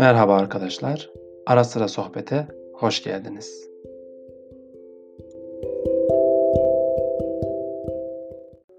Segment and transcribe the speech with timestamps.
[0.00, 1.10] Merhaba arkadaşlar.
[1.46, 3.70] Ara sıra sohbete hoş geldiniz.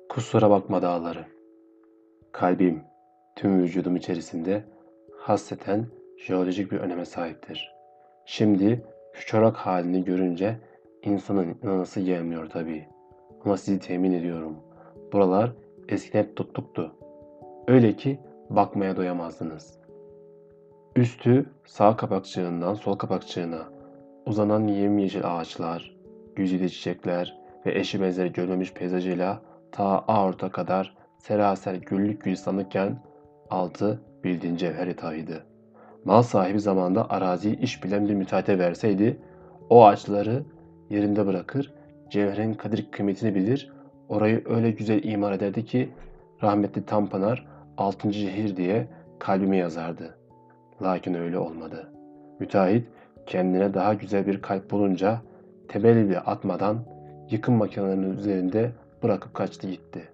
[0.09, 1.25] Kusura bakma dağları.
[2.31, 2.81] Kalbim
[3.35, 4.63] tüm vücudum içerisinde
[5.17, 5.85] hasreten
[6.17, 7.75] jeolojik bir öneme sahiptir.
[8.25, 10.57] Şimdi şu çorak halini görünce
[11.03, 12.87] insanın inanası gelmiyor tabii.
[13.45, 14.55] Ama sizi temin ediyorum.
[15.13, 15.51] Buralar
[15.89, 16.95] eskiden hep tutluktu.
[17.67, 18.19] Öyle ki
[18.49, 19.80] bakmaya doyamazdınız.
[20.95, 23.69] Üstü sağ kapakçığından sol kapakçığına
[24.25, 25.95] uzanan yemyeşil ağaçlar,
[26.35, 29.41] güzide çiçekler ve eşi benzeri görmemiş peyzajıyla
[29.71, 32.99] ta Aorta kadar seraser güllük gülistanlıkken
[33.49, 35.43] altı bildiğin cevher yatağıydı.
[36.05, 39.19] Mal sahibi zamanda araziyi iş bilen bir müteahhite verseydi
[39.69, 40.43] o ağaçları
[40.89, 41.73] yerinde bırakır,
[42.09, 43.73] cevherin kadir kıymetini bilir,
[44.09, 45.89] orayı öyle güzel imar ederdi ki
[46.43, 47.47] rahmetli Tanpınar
[47.77, 48.13] 6.
[48.13, 48.87] şehir diye
[49.19, 50.20] kalbime yazardı.
[50.81, 51.89] Lakin öyle olmadı.
[52.39, 52.87] Müteahhit
[53.25, 55.21] kendine daha güzel bir kalp bulunca
[55.67, 56.85] temelli bile atmadan
[57.29, 58.71] yıkım makinelerinin üzerinde
[59.03, 60.09] bırakıp kaçtı gitti.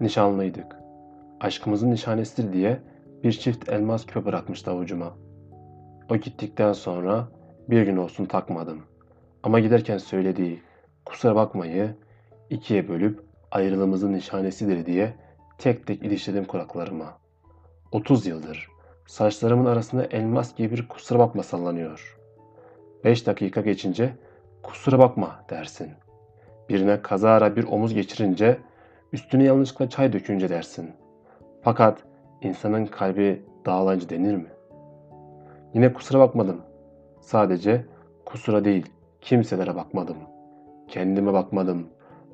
[0.00, 0.76] Nişanlıydık.
[1.40, 2.80] Aşkımızın nişanesidir diye
[3.24, 5.12] bir çift elmas küpe bırakmıştı avucuma.
[6.10, 7.28] O gittikten sonra
[7.70, 8.82] bir gün olsun takmadım.
[9.42, 10.62] Ama giderken söylediği
[11.04, 11.94] kusura bakmayı
[12.50, 15.14] ikiye bölüp ayrılığımızın nişanesidir diye
[15.58, 17.18] tek tek iliştirdim kulaklarıma.
[17.92, 18.79] 30 yıldır
[19.10, 22.18] saçlarımın arasında elmas gibi bir kusura bakma sallanıyor.
[23.04, 24.12] 5 dakika geçince
[24.62, 25.90] kusura bakma dersin.
[26.68, 28.58] Birine kazara bir omuz geçirince
[29.12, 30.90] üstüne yanlışlıkla çay dökünce dersin.
[31.62, 31.98] Fakat
[32.42, 34.48] insanın kalbi dağlanıcı denir mi?
[35.74, 36.60] Yine kusura bakmadım.
[37.20, 37.86] Sadece
[38.26, 38.86] kusura değil
[39.20, 40.16] kimselere bakmadım.
[40.88, 41.86] Kendime bakmadım.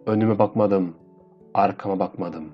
[0.07, 0.97] Önüme bakmadım.
[1.55, 2.53] Arkama bakmadım.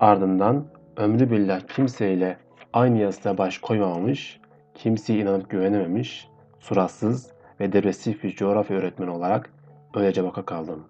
[0.00, 0.64] Ardından
[0.96, 2.43] ömrü billah kimseyle
[2.74, 4.40] aynı yastığa baş koymamış,
[4.74, 6.28] kimseye inanıp güvenememiş,
[6.60, 7.30] suratsız
[7.60, 9.50] ve depresif bir coğrafya öğretmeni olarak
[9.94, 10.84] öylece baka kaldım.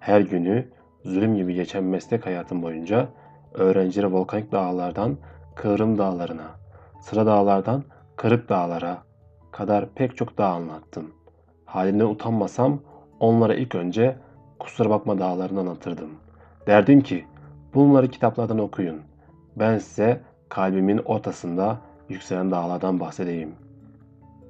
[0.00, 0.68] Her günü
[1.04, 3.08] zulüm gibi geçen meslek hayatım boyunca
[3.54, 5.16] öğrencilere volkanik dağlardan
[5.54, 6.50] Kıvrım dağlarına,
[7.00, 7.84] Sıra dağlardan
[8.16, 9.02] Kırık dağlara
[9.52, 11.14] kadar pek çok dağ anlattım.
[11.64, 12.80] Halimden utanmasam
[13.20, 14.16] onlara ilk önce
[14.58, 16.10] kusura bakma dağlarını anlatırdım.
[16.66, 17.24] Derdim ki
[17.74, 19.00] bunları kitaplardan okuyun.
[19.56, 23.54] Ben size kalbimin ortasında yükselen dağlardan bahsedeyim.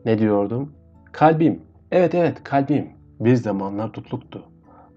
[0.05, 0.73] Ne diyordum?
[1.13, 1.63] Kalbim.
[1.91, 2.91] Evet evet kalbim.
[3.21, 4.43] Bir zamanlar tutluktu.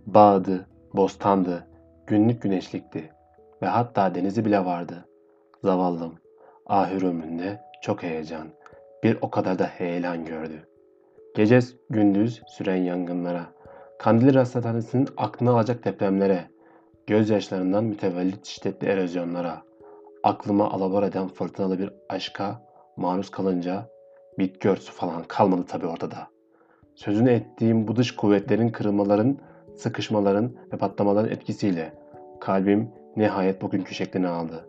[0.06, 1.68] Bağdı, bostandı,
[2.08, 3.10] günlük güneşlikti
[3.62, 5.06] ve hatta denizi bile vardı.
[5.64, 6.14] Zavallım,
[6.66, 8.48] ahir ömründe çok heyecan,
[9.04, 10.68] bir o kadar da heyelan gördü.
[11.36, 11.60] Gece
[11.90, 13.46] gündüz süren yangınlara,
[14.00, 16.48] Kandili Rasathanesi'nin aklını alacak depremlere,
[17.08, 19.62] gözyaşlarından mütevellit şiddetli erozyonlara,
[20.24, 22.62] aklıma alabar eden fırtınalı bir aşka
[22.98, 23.90] maruz kalınca
[24.40, 26.28] bitki örtüsü falan kalmadı tabi ortada.
[26.96, 29.38] Sözünü ettiğim bu dış kuvvetlerin kırılmaların,
[29.76, 31.94] sıkışmaların ve patlamaların etkisiyle
[32.42, 34.68] kalbim nihayet bugünkü şeklini aldı.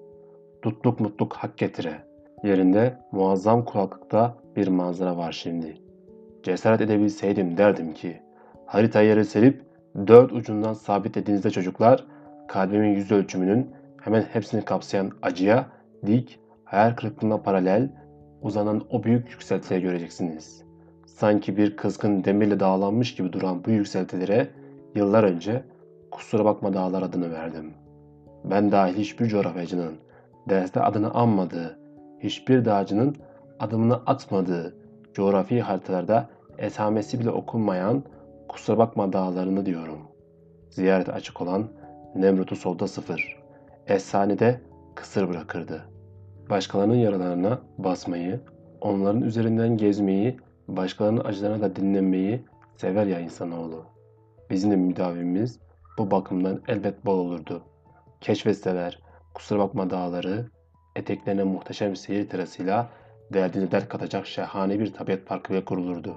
[0.63, 2.03] Tutluk mutluk hak getire.
[2.45, 5.77] Yerinde muazzam kulaklıkta bir manzara var şimdi.
[6.43, 8.23] Cesaret edebilseydim derdim ki
[8.67, 9.63] haritayı yere serip
[10.07, 12.05] dört ucundan sabitlediğinizde çocuklar
[12.49, 15.67] kalbimin yüz ölçümünün hemen hepsini kapsayan acıya,
[16.07, 17.89] dik, hayal kırıklığına paralel
[18.43, 20.65] uzanan o büyük yükseltileri göreceksiniz.
[21.07, 24.49] Sanki bir kızgın demirle dağlanmış gibi duran bu yükseltilere
[24.95, 25.65] yıllar önce
[26.11, 27.75] kusura bakma dağlar adını verdim.
[28.45, 29.97] Ben dahil hiçbir coğrafyacının
[30.49, 31.79] derste adını anmadığı,
[32.21, 33.17] hiçbir dağcının
[33.59, 34.77] adımını atmadığı
[35.15, 36.29] coğrafi haritalarda
[36.59, 38.03] esamesi bile okunmayan
[38.49, 39.99] kusura bakma dağlarını diyorum.
[40.71, 41.69] Ziyarete açık olan
[42.15, 43.40] Nemrut'u solda sıfır
[43.91, 44.61] efsanede
[44.95, 45.91] kısır bırakırdı.
[46.51, 48.41] Başkalarının yaralarına basmayı,
[48.81, 50.37] onların üzerinden gezmeyi,
[50.69, 52.45] başkalarının acılarına da dinlenmeyi
[52.77, 53.85] sever ya insanoğlu.
[54.51, 55.61] Bizim de müdavimimiz
[55.99, 57.63] bu bakımdan elbet bol olurdu.
[58.21, 59.03] Keşfetseler,
[59.35, 60.47] kusura bakma dağları,
[60.97, 62.91] eteklerine muhteşem seyir terasıyla
[63.33, 66.17] derdine dert katacak şahane bir tabiat parkı bile kurulurdu.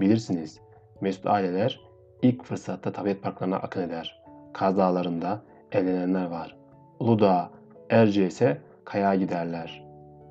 [0.00, 0.60] Bilirsiniz,
[1.00, 1.80] mesut aileler
[2.22, 4.22] ilk fırsatta tabiat parklarına akın eder.
[4.52, 6.63] Kaz dağlarında evlenenler var.
[7.04, 7.50] Uludağ,
[7.90, 9.84] Erciyes'e kaya giderler.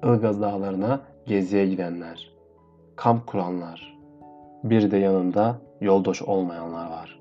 [0.03, 2.31] Ilgaz dağlarına geziye gidenler.
[2.95, 3.97] Kamp kuranlar.
[4.63, 7.19] Bir de yanında yoldaş olmayanlar var.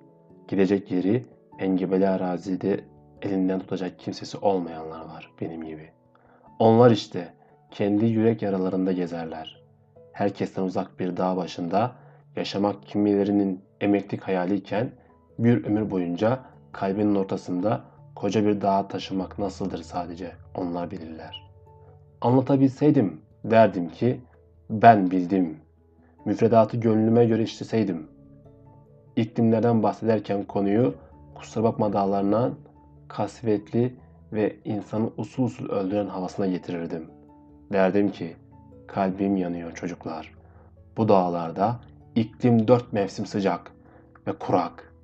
[0.48, 1.26] Gidecek yeri
[1.58, 2.80] engebeli arazide
[3.22, 5.90] elinden tutacak kimsesi olmayanlar var benim gibi.
[6.58, 7.32] Onlar işte
[7.70, 9.62] kendi yürek yaralarında gezerler.
[10.12, 11.92] Herkesten uzak bir dağ başında
[12.36, 14.90] yaşamak kimilerinin emeklilik hayaliyken
[15.38, 16.38] bir ömür boyunca
[16.72, 21.50] kalbinin ortasında Koca bir dağa taşımak nasıldır sadece onlar bilirler.
[22.20, 24.20] Anlatabilseydim Derdim ki
[24.70, 25.56] ben bildim.
[26.24, 28.06] Müfredatı gönlüme göre işleseydim.
[29.16, 30.94] İklimlerden bahsederken konuyu
[31.34, 32.54] kusura bakma dağlarından
[33.08, 33.96] kasvetli
[34.32, 37.10] ve insanı usul usul öldüren havasına getirirdim.
[37.72, 38.36] Derdim ki
[38.86, 40.34] kalbim yanıyor çocuklar.
[40.96, 41.80] Bu dağlarda
[42.14, 43.72] iklim dört mevsim sıcak
[44.26, 44.94] ve kurak.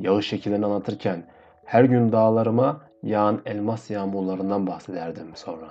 [0.00, 1.24] Yağış şekillerini anlatırken
[1.70, 5.66] her gün dağlarıma yağan elmas yağmurlarından bahsederdim sonra.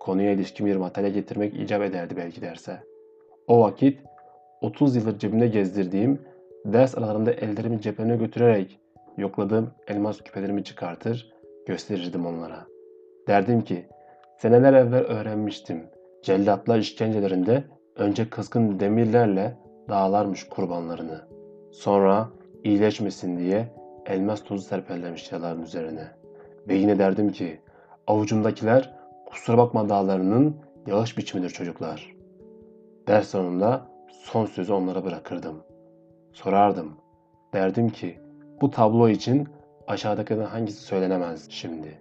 [0.00, 2.80] Konuya ilişkin bir materyal getirmek icap ederdi belki derse.
[3.46, 4.00] O vakit
[4.60, 6.22] 30 yıldır cebimde gezdirdiğim,
[6.64, 8.80] ders aralarında ellerimi ceplerine götürerek
[9.16, 11.32] yokladığım elmas küpelerimi çıkartır,
[11.66, 12.66] gösterirdim onlara.
[13.28, 13.86] Derdim ki,
[14.38, 15.82] seneler evvel öğrenmiştim.
[16.22, 17.64] Cellatlar işkencelerinde
[17.96, 19.56] önce kızgın demirlerle
[19.88, 21.20] dağlarmış kurbanlarını.
[21.72, 22.28] Sonra
[22.64, 23.77] iyileşmesin diye
[24.08, 26.08] elmas tozu serperlemiş yaraların üzerine.
[26.68, 27.60] Ve yine derdim ki,
[28.06, 28.94] avucumdakiler
[29.26, 30.56] kusura bakma dağlarının
[30.86, 32.16] yağış biçimidir çocuklar.
[33.08, 35.62] Ders sonunda son sözü onlara bırakırdım.
[36.32, 36.96] Sorardım.
[37.52, 38.20] Derdim ki
[38.60, 39.48] bu tablo için
[39.86, 41.98] aşağıdakilerden hangisi söylenemez şimdi?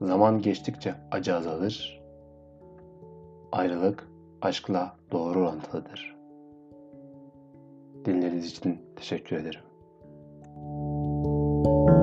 [0.00, 2.02] Zaman geçtikçe acı azalır.
[3.52, 4.08] Ayrılık
[4.42, 6.16] aşkla doğru orantılıdır.
[8.04, 9.60] Dinlediğiniz için teşekkür ederim.
[11.64, 11.93] thank you